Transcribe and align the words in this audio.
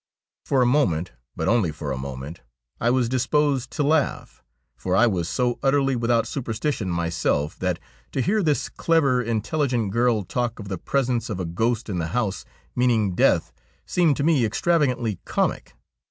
For 0.47 0.63
a 0.63 0.65
moment, 0.65 1.11
but 1.35 1.47
only 1.47 1.71
for 1.71 1.91
a 1.91 1.97
moment, 1.99 2.41
I 2.79 2.89
was 2.89 3.07
disposed 3.07 3.69
to 3.73 3.83
laugh, 3.83 4.41
for 4.75 4.95
I 4.95 5.05
was 5.05 5.29
so 5.29 5.59
utterly 5.61 5.95
without 5.95 6.25
superstition 6.27 6.89
myself, 6.89 7.59
that 7.59 7.77
to 8.13 8.19
hear 8.21 8.41
this 8.41 8.67
clever, 8.67 9.21
intelligent 9.21 9.91
girl 9.91 10.23
talk 10.23 10.57
of 10.57 10.69
the 10.69 10.79
presence 10.79 11.29
of 11.29 11.39
a 11.39 11.45
ghost 11.45 11.87
in 11.87 11.99
the 11.99 12.07
house 12.17 12.45
meaning 12.75 13.13
death 13.13 13.53
seemed 13.85 14.17
to 14.17 14.23
me 14.23 14.43
extravagantly 14.43 15.19
comic. 15.23 15.75